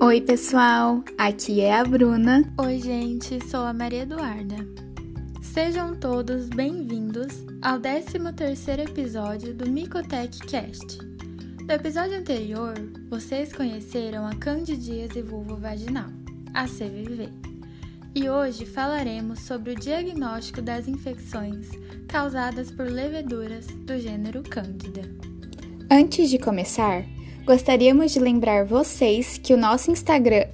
Oi, 0.00 0.20
pessoal! 0.20 1.02
Aqui 1.18 1.60
é 1.60 1.74
a 1.74 1.84
Bruna. 1.84 2.44
Oi, 2.56 2.78
gente, 2.78 3.44
sou 3.48 3.64
a 3.64 3.72
Maria 3.72 4.02
Eduarda. 4.02 4.54
Sejam 5.42 5.96
todos 5.96 6.48
bem-vindos 6.48 7.44
ao 7.60 7.80
13º 7.80 8.88
episódio 8.88 9.52
do 9.52 9.68
Micotech 9.68 10.38
Cast. 10.46 10.98
No 11.66 11.72
episódio 11.72 12.16
anterior, 12.16 12.74
vocês 13.10 13.52
conheceram 13.52 14.24
a 14.24 14.36
candidíase 14.36 15.20
vulvovaginal, 15.20 16.10
a 16.54 16.66
CVV. 16.66 17.28
E 18.14 18.30
hoje 18.30 18.66
falaremos 18.66 19.40
sobre 19.40 19.72
o 19.72 19.76
diagnóstico 19.76 20.62
das 20.62 20.86
infecções 20.86 21.70
causadas 22.06 22.70
por 22.70 22.86
leveduras 22.86 23.66
do 23.66 23.98
gênero 23.98 24.44
Cândida. 24.44 25.02
Antes 25.90 26.30
de 26.30 26.38
começar, 26.38 27.04
Gostaríamos 27.48 28.12
de 28.12 28.20
lembrar 28.20 28.66
vocês 28.66 29.38
que 29.38 29.54
o 29.54 29.56
nosso 29.56 29.90
Instagram, 29.90 30.44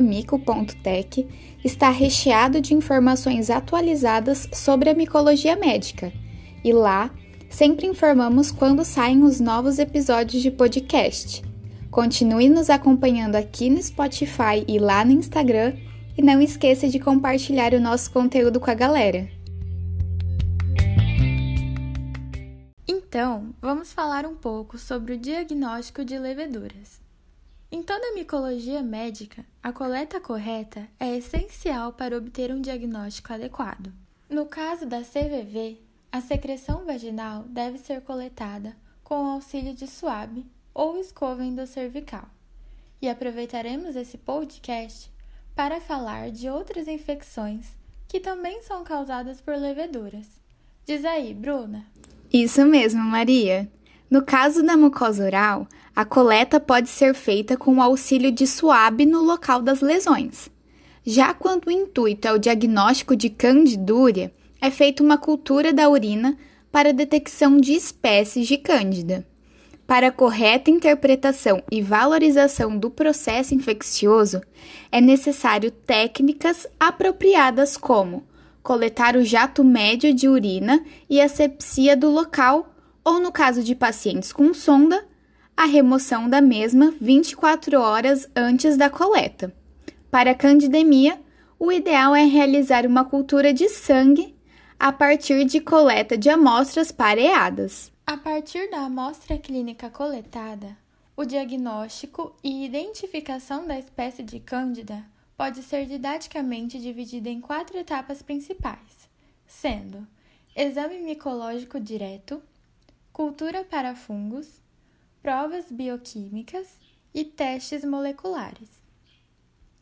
mico.tech, 0.00 1.26
está 1.64 1.90
recheado 1.90 2.60
de 2.60 2.74
informações 2.74 3.50
atualizadas 3.50 4.48
sobre 4.52 4.88
a 4.88 4.94
micologia 4.94 5.56
médica. 5.56 6.12
E 6.62 6.72
lá, 6.72 7.10
sempre 7.50 7.88
informamos 7.88 8.52
quando 8.52 8.84
saem 8.84 9.24
os 9.24 9.40
novos 9.40 9.80
episódios 9.80 10.40
de 10.44 10.50
podcast. 10.52 11.42
Continue 11.90 12.48
nos 12.48 12.70
acompanhando 12.70 13.34
aqui 13.34 13.68
no 13.68 13.82
Spotify 13.82 14.64
e 14.68 14.78
lá 14.78 15.04
no 15.04 15.10
Instagram. 15.10 15.72
E 16.16 16.22
não 16.22 16.40
esqueça 16.40 16.88
de 16.88 17.00
compartilhar 17.00 17.74
o 17.74 17.80
nosso 17.80 18.12
conteúdo 18.12 18.60
com 18.60 18.70
a 18.70 18.74
galera. 18.74 19.28
Então, 23.14 23.54
vamos 23.60 23.92
falar 23.92 24.26
um 24.26 24.34
pouco 24.34 24.76
sobre 24.76 25.14
o 25.14 25.16
diagnóstico 25.16 26.04
de 26.04 26.18
leveduras. 26.18 27.00
Em 27.70 27.80
toda 27.80 28.12
micologia 28.12 28.82
médica, 28.82 29.46
a 29.62 29.72
coleta 29.72 30.20
correta 30.20 30.88
é 30.98 31.16
essencial 31.16 31.92
para 31.92 32.16
obter 32.18 32.50
um 32.50 32.60
diagnóstico 32.60 33.32
adequado. 33.32 33.92
No 34.28 34.46
caso 34.46 34.84
da 34.84 35.02
CVV, 35.02 35.80
a 36.10 36.20
secreção 36.20 36.84
vaginal 36.84 37.44
deve 37.44 37.78
ser 37.78 38.00
coletada 38.00 38.74
com 39.04 39.22
o 39.22 39.30
auxílio 39.30 39.74
de 39.74 39.86
suave 39.86 40.44
ou 40.74 40.98
escova 40.98 41.44
endocervical. 41.44 42.28
E 43.00 43.08
aproveitaremos 43.08 43.94
esse 43.94 44.18
podcast 44.18 45.08
para 45.54 45.80
falar 45.80 46.32
de 46.32 46.48
outras 46.48 46.88
infecções 46.88 47.76
que 48.08 48.18
também 48.18 48.60
são 48.62 48.82
causadas 48.82 49.40
por 49.40 49.54
leveduras. 49.54 50.26
Diz 50.84 51.04
aí, 51.04 51.32
Bruna. 51.32 51.93
Isso 52.34 52.66
mesmo, 52.66 53.00
Maria. 53.00 53.70
No 54.10 54.20
caso 54.20 54.60
da 54.60 54.76
mucosa 54.76 55.24
oral, 55.24 55.68
a 55.94 56.04
coleta 56.04 56.58
pode 56.58 56.88
ser 56.88 57.14
feita 57.14 57.56
com 57.56 57.76
o 57.76 57.80
auxílio 57.80 58.32
de 58.32 58.44
suave 58.44 59.06
no 59.06 59.22
local 59.22 59.62
das 59.62 59.80
lesões. 59.80 60.50
Já 61.06 61.32
quando 61.32 61.68
o 61.68 61.70
intuito 61.70 62.26
é 62.26 62.32
o 62.32 62.38
diagnóstico 62.38 63.14
de 63.14 63.30
candidúria, 63.30 64.34
é 64.60 64.68
feita 64.68 65.00
uma 65.00 65.16
cultura 65.16 65.72
da 65.72 65.88
urina 65.88 66.36
para 66.72 66.92
detecção 66.92 67.56
de 67.56 67.72
espécies 67.72 68.48
de 68.48 68.58
cândida. 68.58 69.24
Para 69.86 70.10
correta 70.10 70.72
interpretação 70.72 71.62
e 71.70 71.80
valorização 71.80 72.76
do 72.76 72.90
processo 72.90 73.54
infeccioso, 73.54 74.42
é 74.90 75.00
necessário 75.00 75.70
técnicas 75.70 76.66
apropriadas 76.80 77.76
como 77.76 78.24
coletar 78.64 79.14
o 79.14 79.22
jato 79.22 79.62
médio 79.62 80.14
de 80.14 80.26
urina 80.26 80.82
e 81.08 81.20
asepsia 81.20 81.94
do 81.94 82.08
local, 82.10 82.74
ou 83.04 83.20
no 83.20 83.30
caso 83.30 83.62
de 83.62 83.74
pacientes 83.74 84.32
com 84.32 84.54
sonda, 84.54 85.06
a 85.54 85.66
remoção 85.66 86.28
da 86.28 86.40
mesma 86.40 86.92
24 86.98 87.78
horas 87.78 88.26
antes 88.34 88.78
da 88.78 88.88
coleta. 88.88 89.54
Para 90.10 90.30
a 90.30 90.34
candidemia, 90.34 91.20
o 91.58 91.70
ideal 91.70 92.16
é 92.16 92.24
realizar 92.24 92.86
uma 92.86 93.04
cultura 93.04 93.52
de 93.52 93.68
sangue 93.68 94.34
a 94.80 94.90
partir 94.90 95.44
de 95.44 95.60
coleta 95.60 96.16
de 96.16 96.30
amostras 96.30 96.90
pareadas. 96.90 97.92
A 98.06 98.16
partir 98.16 98.70
da 98.70 98.78
amostra 98.78 99.36
clínica 99.36 99.90
coletada, 99.90 100.74
o 101.14 101.26
diagnóstico 101.26 102.34
e 102.42 102.64
identificação 102.64 103.66
da 103.66 103.78
espécie 103.78 104.22
de 104.22 104.40
cândida 104.40 105.04
pode 105.36 105.62
ser 105.62 105.86
didaticamente 105.86 106.78
dividida 106.78 107.28
em 107.28 107.40
quatro 107.40 107.76
etapas 107.78 108.22
principais, 108.22 109.08
sendo 109.46 110.06
exame 110.54 110.98
micológico 111.00 111.80
direto, 111.80 112.42
cultura 113.12 113.64
para 113.64 113.94
fungos, 113.94 114.60
provas 115.22 115.70
bioquímicas 115.70 116.78
e 117.12 117.24
testes 117.24 117.84
moleculares. 117.84 118.68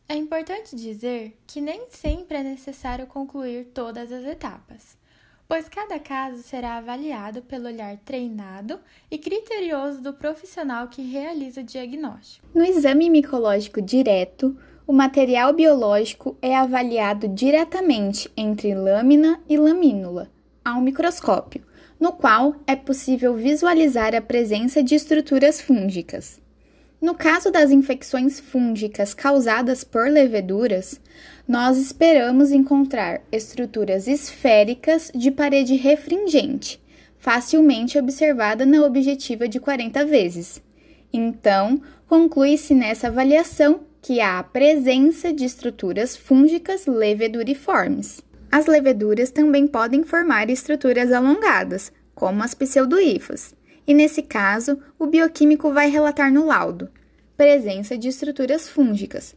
É 0.07 0.15
importante 0.15 0.75
dizer 0.75 1.37
que 1.47 1.61
nem 1.61 1.87
sempre 1.89 2.37
é 2.37 2.43
necessário 2.43 3.07
concluir 3.07 3.65
todas 3.73 4.11
as 4.11 4.25
etapas, 4.25 4.97
pois 5.47 5.69
cada 5.69 5.99
caso 5.99 6.43
será 6.43 6.77
avaliado 6.77 7.41
pelo 7.41 7.67
olhar 7.67 7.97
treinado 7.99 8.79
e 9.09 9.17
criterioso 9.17 10.01
do 10.01 10.13
profissional 10.13 10.87
que 10.87 11.01
realiza 11.01 11.61
o 11.61 11.63
diagnóstico. 11.63 12.47
No 12.53 12.63
exame 12.63 13.09
micológico 13.09 13.81
direto, 13.81 14.57
o 14.85 14.91
material 14.91 15.53
biológico 15.53 16.37
é 16.41 16.55
avaliado 16.55 17.27
diretamente 17.27 18.29
entre 18.35 18.75
lâmina 18.75 19.39
e 19.47 19.57
lamínula, 19.57 20.29
ao 20.63 20.81
microscópio, 20.81 21.63
no 21.99 22.11
qual 22.11 22.55
é 22.67 22.75
possível 22.75 23.33
visualizar 23.33 24.13
a 24.13 24.21
presença 24.21 24.83
de 24.83 24.95
estruturas 24.95 25.61
fúngicas. 25.61 26.41
No 26.99 27.15
caso 27.15 27.51
das 27.51 27.71
infecções 27.71 28.39
fúngicas 28.39 29.13
causadas 29.13 29.83
por 29.83 30.09
leveduras, 30.09 30.99
nós 31.47 31.77
esperamos 31.77 32.51
encontrar 32.51 33.21
estruturas 33.31 34.07
esféricas 34.07 35.11
de 35.13 35.29
parede 35.31 35.75
refringente, 35.75 36.81
facilmente 37.17 37.97
observada 37.97 38.65
na 38.65 38.85
objetiva 38.85 39.47
de 39.47 39.59
40 39.59 40.05
vezes. 40.05 40.61
Então, 41.11 41.81
conclui-se 42.07 42.73
nessa 42.73 43.07
avaliação 43.07 43.81
que 44.03 44.19
há 44.19 44.37
a 44.37 44.43
presença 44.43 45.31
de 45.31 45.45
estruturas 45.45 46.17
fúngicas 46.17 46.85
leveduriformes. 46.85 48.21
As 48.51 48.65
leveduras 48.65 49.31
também 49.31 49.65
podem 49.65 50.03
formar 50.03 50.49
estruturas 50.49 51.09
alongadas, 51.13 51.89
como 52.13 52.43
as 52.43 52.53
pseudoifas, 52.53 53.55
e 53.87 53.93
nesse 53.93 54.21
caso, 54.21 54.77
o 54.99 55.07
bioquímico 55.07 55.71
vai 55.71 55.89
relatar 55.89 56.31
no 56.31 56.45
laudo 56.45 56.89
presença 57.37 57.97
de 57.97 58.09
estruturas 58.09 58.69
fúngicas, 58.69 59.35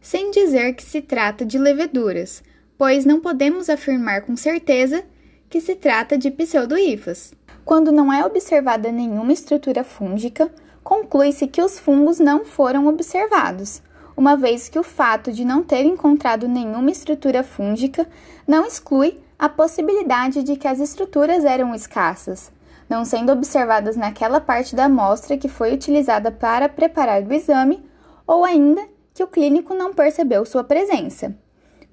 sem 0.00 0.30
dizer 0.30 0.74
que 0.74 0.82
se 0.82 1.00
trata 1.00 1.46
de 1.46 1.56
leveduras, 1.56 2.42
pois 2.76 3.04
não 3.06 3.20
podemos 3.20 3.70
afirmar 3.70 4.22
com 4.22 4.36
certeza 4.36 5.02
que 5.48 5.60
se 5.60 5.74
trata 5.74 6.18
de 6.18 6.30
pseudoifas. 6.30 7.32
Quando 7.64 7.90
não 7.90 8.12
é 8.12 8.24
observada 8.24 8.92
nenhuma 8.92 9.32
estrutura 9.32 9.82
fúngica, 9.82 10.52
conclui-se 10.84 11.46
que 11.46 11.62
os 11.62 11.78
fungos 11.78 12.18
não 12.18 12.44
foram 12.44 12.86
observados, 12.86 13.80
uma 14.18 14.36
vez 14.36 14.68
que 14.68 14.80
o 14.80 14.82
fato 14.82 15.30
de 15.32 15.44
não 15.44 15.62
ter 15.62 15.84
encontrado 15.84 16.48
nenhuma 16.48 16.90
estrutura 16.90 17.44
fúngica 17.44 18.04
não 18.44 18.66
exclui 18.66 19.20
a 19.38 19.48
possibilidade 19.48 20.42
de 20.42 20.56
que 20.56 20.66
as 20.66 20.80
estruturas 20.80 21.44
eram 21.44 21.72
escassas, 21.72 22.50
não 22.90 23.04
sendo 23.04 23.30
observadas 23.30 23.94
naquela 23.94 24.40
parte 24.40 24.74
da 24.74 24.86
amostra 24.86 25.38
que 25.38 25.48
foi 25.48 25.72
utilizada 25.72 26.32
para 26.32 26.68
preparar 26.68 27.22
o 27.22 27.32
exame, 27.32 27.80
ou 28.26 28.44
ainda 28.44 28.84
que 29.14 29.22
o 29.22 29.28
clínico 29.28 29.72
não 29.72 29.94
percebeu 29.94 30.44
sua 30.44 30.64
presença. 30.64 31.32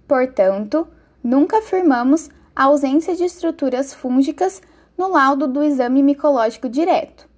Portanto, 0.08 0.88
nunca 1.24 1.60
afirmamos 1.60 2.32
a 2.56 2.64
ausência 2.64 3.16
de 3.16 3.24
estruturas 3.24 3.94
fúngicas 3.94 4.64
no 4.98 5.10
laudo 5.10 5.48
do 5.48 5.62
exame 5.62 6.02
micológico 6.02 6.68
direto. 6.68 7.30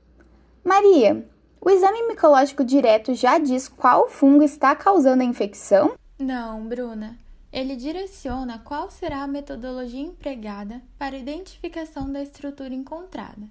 Maria, 0.64 1.28
o 1.62 1.70
exame 1.70 2.08
micológico 2.08 2.64
direto 2.64 3.14
já 3.14 3.38
diz 3.38 3.68
qual 3.68 4.10
fungo 4.10 4.44
está 4.44 4.76
causando 4.76 5.22
a 5.22 5.26
infecção? 5.26 5.96
Não, 6.18 6.66
Bruna. 6.68 7.18
Ele 7.52 7.76
direciona 7.76 8.60
qual 8.60 8.92
será 8.92 9.24
a 9.24 9.28
metodologia 9.28 10.02
empregada 10.02 10.82
para 10.98 11.16
a 11.16 11.20
identificação 11.20 12.12
da 12.12 12.22
estrutura 12.22 12.74
encontrada. 12.74 13.48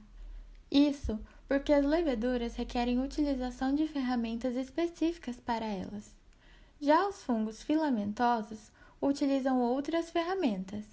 Isso 0.71 1.19
porque 1.49 1.73
as 1.73 1.85
leveduras 1.85 2.57
requerem 2.57 3.01
utilização 3.01 3.75
de 3.75 3.87
ferramentas 3.87 4.57
específicas 4.57 5.37
para 5.37 5.65
elas. 5.65 6.15
Já 6.81 7.09
os 7.09 7.23
fungos 7.23 7.63
filamentosos 7.63 8.71
utilizam 9.01 9.61
outras 9.61 10.11
ferramentas, 10.11 10.85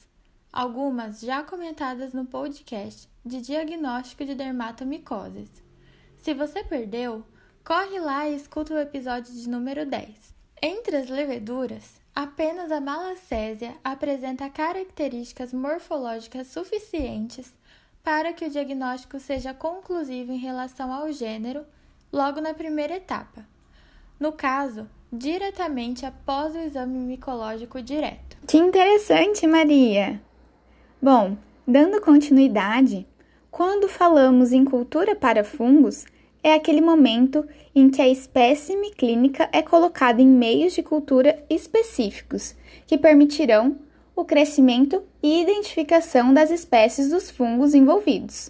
algumas 0.52 1.22
já 1.22 1.44
comentadas 1.44 2.14
no 2.14 2.26
podcast 2.26 3.10
de 3.26 3.42
diagnóstico 3.42 4.24
de 4.24 4.36
dermatomicoses. 4.36 5.63
Se 6.24 6.34
você 6.34 6.64
perdeu, 6.64 7.22
corre 7.66 8.00
lá 8.00 8.30
e 8.30 8.36
escuta 8.38 8.74
o 8.74 8.80
episódio 8.80 9.34
de 9.34 9.50
número 9.50 9.86
10. 9.86 10.08
Entre 10.62 10.96
as 10.96 11.10
leveduras, 11.10 12.00
apenas 12.16 12.72
a 12.72 12.80
malacésia 12.80 13.76
apresenta 13.84 14.50
características 14.50 15.52
morfológicas 15.52 16.48
suficientes 16.48 17.54
para 18.02 18.32
que 18.32 18.46
o 18.46 18.50
diagnóstico 18.50 19.20
seja 19.20 19.54
conclusivo 19.54 20.32
em 20.32 20.38
relação 20.38 20.94
ao 20.94 21.12
gênero 21.12 21.66
logo 22.10 22.40
na 22.40 22.54
primeira 22.54 22.96
etapa. 22.96 23.46
No 24.18 24.32
caso, 24.32 24.90
diretamente 25.12 26.06
após 26.06 26.56
o 26.56 26.60
exame 26.60 27.00
micológico 27.00 27.82
direto. 27.82 28.38
Que 28.48 28.58
interessante, 28.58 29.46
Maria! 29.46 30.22
Bom, 31.02 31.38
dando 31.68 32.00
continuidade, 32.00 33.06
quando 33.54 33.88
falamos 33.88 34.52
em 34.52 34.66
cultura 34.66 35.16
para 35.16 35.44
fungos, 35.44 36.06
é 36.42 36.56
aquele 36.56 36.82
momento 36.82 37.48
em 37.76 37.88
que 37.88 38.02
a 38.02 38.10
espécime 38.10 38.90
clínica 38.90 39.48
é 39.54 39.62
colocada 39.62 40.20
em 40.20 40.28
meios 40.28 40.74
de 40.74 40.82
cultura 40.82 41.38
específicos 41.48 42.56
que 42.88 42.98
permitirão 42.98 43.78
o 44.16 44.26
crescimento 44.26 45.04
e 45.22 45.44
identificação 45.44 46.34
das 46.34 46.50
espécies 46.50 47.12
dos 47.12 47.30
fungos 47.30 47.76
envolvidos. 47.76 48.50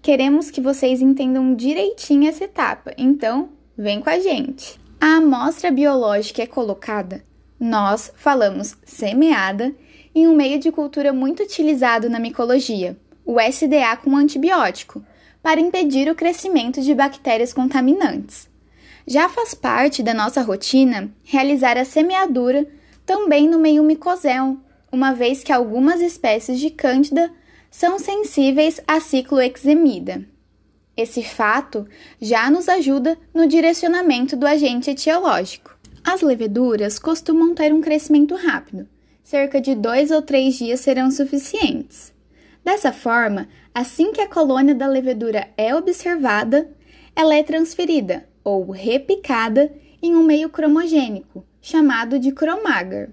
Queremos 0.00 0.50
que 0.50 0.62
vocês 0.62 1.02
entendam 1.02 1.54
direitinho 1.54 2.26
essa 2.26 2.44
etapa, 2.44 2.94
então 2.96 3.50
vem 3.76 4.00
com 4.00 4.08
a 4.08 4.18
gente. 4.18 4.80
A 4.98 5.16
amostra 5.18 5.70
biológica 5.70 6.42
é 6.42 6.46
colocada, 6.46 7.22
nós 7.60 8.10
falamos 8.16 8.78
semeada, 8.82 9.74
em 10.14 10.26
um 10.26 10.34
meio 10.34 10.58
de 10.58 10.72
cultura 10.72 11.12
muito 11.12 11.42
utilizado 11.42 12.08
na 12.08 12.18
micologia, 12.18 12.96
o 13.26 13.40
SDA 13.40 13.96
com 13.96 14.16
antibiótico 14.16 15.04
para 15.42 15.60
impedir 15.60 16.08
o 16.08 16.14
crescimento 16.14 16.80
de 16.80 16.94
bactérias 16.94 17.52
contaminantes. 17.52 18.48
Já 19.06 19.28
faz 19.28 19.52
parte 19.52 20.02
da 20.02 20.14
nossa 20.14 20.40
rotina 20.40 21.10
realizar 21.22 21.76
a 21.76 21.84
semeadura 21.84 22.66
também 23.04 23.48
no 23.48 23.58
meio 23.58 23.82
micosel, 23.82 24.56
uma 24.90 25.12
vez 25.12 25.44
que 25.44 25.52
algumas 25.52 26.00
espécies 26.00 26.58
de 26.58 26.70
Cândida 26.70 27.32
são 27.70 27.98
sensíveis 27.98 28.80
a 28.86 28.98
ciclohexemida. 29.00 30.24
Esse 30.96 31.22
fato 31.22 31.86
já 32.20 32.50
nos 32.50 32.68
ajuda 32.68 33.18
no 33.34 33.46
direcionamento 33.46 34.34
do 34.34 34.46
agente 34.46 34.90
etiológico. 34.90 35.76
As 36.02 36.22
leveduras 36.22 36.98
costumam 36.98 37.54
ter 37.54 37.74
um 37.74 37.80
crescimento 37.80 38.34
rápido, 38.34 38.88
cerca 39.22 39.60
de 39.60 39.74
dois 39.74 40.10
ou 40.10 40.22
três 40.22 40.54
dias 40.56 40.80
serão 40.80 41.10
suficientes. 41.10 42.15
Dessa 42.66 42.92
forma, 42.92 43.46
assim 43.72 44.10
que 44.10 44.20
a 44.20 44.28
colônia 44.28 44.74
da 44.74 44.88
levedura 44.88 45.48
é 45.56 45.72
observada, 45.72 46.68
ela 47.14 47.36
é 47.36 47.40
transferida 47.40 48.28
ou 48.42 48.72
repicada 48.72 49.72
em 50.02 50.16
um 50.16 50.24
meio 50.24 50.50
cromogênico, 50.50 51.46
chamado 51.62 52.18
de 52.18 52.32
cromagar. 52.32 53.08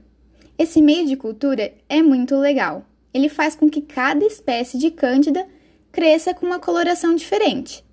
Esse 0.58 0.82
meio 0.82 1.06
de 1.06 1.16
cultura 1.16 1.72
é 1.88 2.02
muito 2.02 2.36
legal. 2.36 2.84
Ele 3.14 3.30
faz 3.30 3.56
com 3.56 3.70
que 3.70 3.84
cada 3.84 4.26
espécie 4.26 4.76
de 4.80 4.90
cândida 4.90 5.46
cresça 5.92 6.34
com 6.34 6.48
uma 6.48 6.58
coloração 6.58 7.14
diferente: 7.14 7.86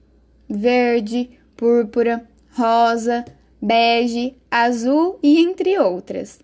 verde, 0.48 1.28
púrpura, 1.58 2.26
rosa, 2.52 3.22
bege, 3.60 4.34
azul 4.50 5.18
e 5.22 5.38
entre 5.38 5.78
outras. 5.78 6.40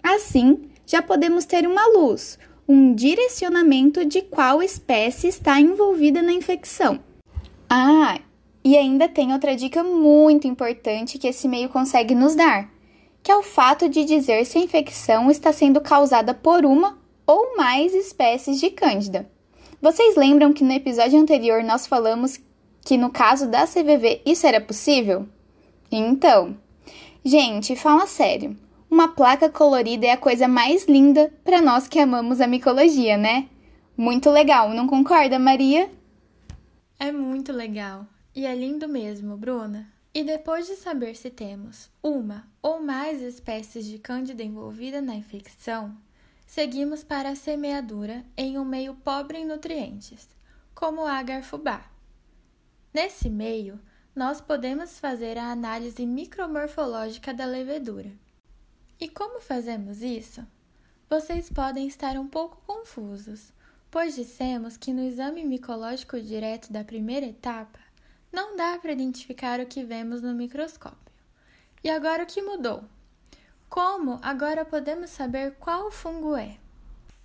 Assim, 0.00 0.70
já 0.86 1.02
podemos 1.02 1.44
ter 1.46 1.66
uma 1.66 1.84
luz, 1.98 2.38
um 2.72 2.94
direcionamento 2.94 4.02
de 4.02 4.22
qual 4.22 4.62
espécie 4.62 5.28
está 5.28 5.60
envolvida 5.60 6.22
na 6.22 6.32
infecção. 6.32 7.00
Ah, 7.68 8.18
e 8.64 8.78
ainda 8.78 9.06
tem 9.06 9.30
outra 9.30 9.54
dica 9.54 9.84
muito 9.84 10.46
importante 10.46 11.18
que 11.18 11.28
esse 11.28 11.46
meio 11.46 11.68
consegue 11.68 12.14
nos 12.14 12.34
dar, 12.34 12.70
que 13.22 13.30
é 13.30 13.36
o 13.36 13.42
fato 13.42 13.90
de 13.90 14.06
dizer 14.06 14.46
se 14.46 14.56
a 14.56 14.62
infecção 14.62 15.30
está 15.30 15.52
sendo 15.52 15.82
causada 15.82 16.32
por 16.32 16.64
uma 16.64 16.98
ou 17.26 17.58
mais 17.58 17.92
espécies 17.92 18.58
de 18.58 18.70
Cândida. 18.70 19.30
Vocês 19.78 20.16
lembram 20.16 20.54
que 20.54 20.64
no 20.64 20.72
episódio 20.72 21.20
anterior 21.20 21.62
nós 21.62 21.86
falamos 21.86 22.40
que 22.86 22.96
no 22.96 23.10
caso 23.10 23.48
da 23.48 23.66
CVV 23.66 24.22
isso 24.24 24.46
era 24.46 24.62
possível? 24.62 25.26
Então, 25.90 26.56
gente, 27.22 27.76
fala 27.76 28.06
sério. 28.06 28.56
Uma 28.92 29.08
placa 29.08 29.48
colorida 29.48 30.04
é 30.04 30.10
a 30.10 30.18
coisa 30.18 30.46
mais 30.46 30.84
linda 30.84 31.32
para 31.42 31.62
nós 31.62 31.88
que 31.88 31.98
amamos 31.98 32.42
a 32.42 32.46
micologia, 32.46 33.16
né? 33.16 33.48
Muito 33.96 34.28
legal, 34.28 34.68
não 34.68 34.86
concorda, 34.86 35.38
Maria? 35.38 35.90
É 36.98 37.10
muito 37.10 37.54
legal. 37.54 38.06
E 38.34 38.44
é 38.44 38.54
lindo 38.54 38.86
mesmo, 38.86 39.34
Bruna. 39.34 39.90
E 40.12 40.22
depois 40.22 40.66
de 40.66 40.74
saber 40.76 41.16
se 41.16 41.30
temos 41.30 41.88
uma 42.02 42.46
ou 42.60 42.82
mais 42.82 43.22
espécies 43.22 43.86
de 43.86 43.98
cândida 43.98 44.42
envolvida 44.42 45.00
na 45.00 45.14
infecção, 45.14 45.96
seguimos 46.46 47.02
para 47.02 47.30
a 47.30 47.34
semeadura 47.34 48.22
em 48.36 48.58
um 48.58 48.64
meio 48.66 48.94
pobre 48.96 49.38
em 49.38 49.46
nutrientes, 49.46 50.28
como 50.74 51.00
o 51.00 51.06
agar-fubá. 51.06 51.82
Nesse 52.92 53.30
meio, 53.30 53.80
nós 54.14 54.42
podemos 54.42 55.00
fazer 55.00 55.38
a 55.38 55.50
análise 55.50 56.04
micromorfológica 56.04 57.32
da 57.32 57.46
levedura. 57.46 58.12
E 59.02 59.08
como 59.08 59.40
fazemos 59.40 60.00
isso? 60.00 60.46
Vocês 61.10 61.50
podem 61.50 61.88
estar 61.88 62.16
um 62.16 62.28
pouco 62.28 62.62
confusos, 62.64 63.52
pois 63.90 64.14
dissemos 64.14 64.76
que 64.76 64.92
no 64.92 65.02
exame 65.02 65.44
micológico 65.44 66.20
direto 66.20 66.72
da 66.72 66.84
primeira 66.84 67.26
etapa 67.26 67.80
não 68.30 68.56
dá 68.56 68.78
para 68.78 68.92
identificar 68.92 69.58
o 69.58 69.66
que 69.66 69.82
vemos 69.82 70.22
no 70.22 70.32
microscópio. 70.32 71.12
E 71.82 71.90
agora 71.90 72.22
o 72.22 72.26
que 72.26 72.40
mudou? 72.42 72.84
Como 73.68 74.20
agora 74.22 74.64
podemos 74.64 75.10
saber 75.10 75.56
qual 75.58 75.90
fungo 75.90 76.36
é? 76.36 76.56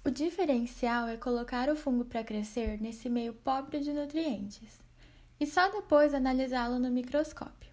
O 0.04 0.10
diferencial 0.10 1.08
é 1.08 1.16
colocar 1.16 1.70
o 1.70 1.76
fungo 1.76 2.06
para 2.06 2.24
crescer 2.24 2.82
nesse 2.82 3.08
meio 3.08 3.36
pobre 3.36 3.82
de 3.82 3.94
nutrientes 3.94 4.82
e 5.40 5.46
só 5.46 5.70
depois 5.70 6.16
analisá-lo 6.16 6.80
no 6.80 6.90
microscópio. 6.90 7.67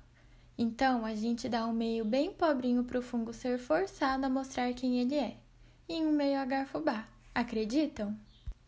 Então, 0.56 1.04
a 1.04 1.14
gente 1.14 1.48
dá 1.48 1.66
um 1.66 1.72
meio 1.72 2.04
bem 2.04 2.32
pobrinho 2.32 2.84
para 2.84 2.98
o 2.98 3.02
fungo 3.02 3.32
ser 3.32 3.58
forçado 3.58 4.24
a 4.24 4.30
mostrar 4.30 4.72
quem 4.72 5.00
ele 5.00 5.16
é, 5.16 5.36
em 5.88 6.06
um 6.06 6.12
meio 6.12 6.38
agarfubá. 6.38 7.08
Acreditam? 7.34 8.16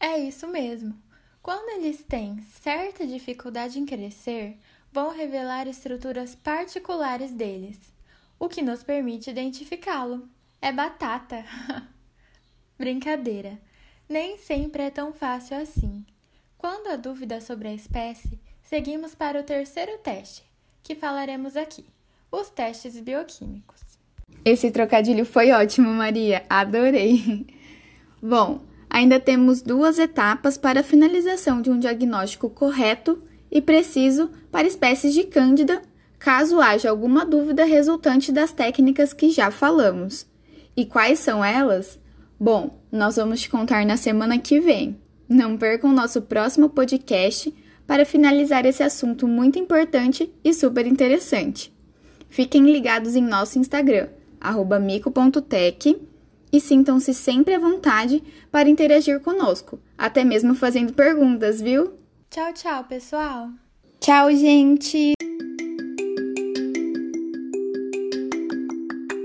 É 0.01 0.19
isso 0.19 0.49
mesmo. 0.49 1.01
Quando 1.41 1.81
eles 1.81 2.03
têm 2.03 2.43
certa 2.43 3.07
dificuldade 3.07 3.79
em 3.79 3.87
crescer, 3.87 4.59
vão 4.91 5.15
revelar 5.15 5.69
estruturas 5.69 6.35
particulares 6.35 7.31
deles, 7.31 7.79
o 8.39 8.49
que 8.49 8.63
nos 8.63 8.83
permite 8.83 9.31
identificá-lo. 9.31 10.29
É 10.61 10.73
batata! 10.73 11.45
Brincadeira! 12.77 13.61
Nem 14.09 14.39
sempre 14.39 14.83
é 14.83 14.91
tão 14.91 15.13
fácil 15.13 15.57
assim. 15.57 16.05
Quando 16.59 16.89
há 16.89 16.97
dúvida 16.97 17.41
sobre 17.41 17.69
a 17.69 17.75
espécie, 17.75 18.41
seguimos 18.63 19.15
para 19.15 19.41
o 19.41 19.45
terceiro 19.45 19.99
teste, 19.99 20.45
que 20.87 20.95
falaremos 20.95 21.57
aqui: 21.57 21.85
os 22.31 22.49
testes 22.49 22.99
bioquímicos. 23.01 23.81
Esse 24.45 24.71
trocadilho 24.71 25.27
foi 25.27 25.51
ótimo, 25.51 25.91
Maria, 25.91 26.45
adorei. 26.49 27.45
Bom, 28.23 28.63
ainda 28.89 29.19
temos 29.19 29.63
duas 29.63 29.99
etapas 29.99 30.57
para 30.57 30.81
a 30.81 30.85
finalização 30.85 31.61
de 31.61 31.71
um 31.71 31.79
diagnóstico 31.79 32.49
correto 32.49 33.21
e 33.51 33.61
preciso 33.61 34.31
para 34.51 34.69
espécies 34.69 35.13
de 35.13 35.25
Cândida, 35.25 35.83
caso 36.19 36.61
haja 36.61 36.89
alguma 36.89 37.25
dúvida 37.25 37.65
resultante 37.65 38.31
das 38.31 38.53
técnicas 38.53 39.13
que 39.13 39.31
já 39.31 39.51
falamos. 39.51 40.27
E 40.77 40.87
quais 40.87 41.19
são 41.19 41.45
elas? 41.45 41.99
Bom, 42.39 42.79
nós 42.93 43.17
vamos 43.17 43.41
te 43.41 43.51
contar 43.51 43.85
na 43.85 43.97
semana 43.97 44.39
que 44.39 44.61
vem. 44.61 45.01
Não 45.29 45.57
percam 45.57 45.93
nosso 45.93 46.23
próximo 46.23 46.69
podcast 46.69 47.53
para 47.87 48.05
finalizar 48.05 48.67
esse 48.67 48.83
assunto 48.83 49.29
muito 49.29 49.59
importante 49.59 50.33
e 50.45 50.53
super 50.53 50.87
interessante. 50.87 51.73
Fiquem 52.29 52.71
ligados 52.71 53.15
em 53.17 53.23
nosso 53.23 53.59
Instagram, 53.59 54.09
mico.tech, 54.83 55.97
e 56.53 56.61
sintam-se 56.61 57.13
sempre 57.13 57.55
à 57.55 57.59
vontade 57.59 58.23
para 58.51 58.69
interagir 58.69 59.21
conosco, 59.21 59.79
até 59.97 60.25
mesmo 60.25 60.55
fazendo 60.55 60.93
perguntas, 60.93 61.61
viu? 61.61 61.95
Tchau, 62.31 62.53
tchau, 62.53 62.85
pessoal! 62.85 63.51
Tchau, 64.01 64.31
gente! 64.33 65.36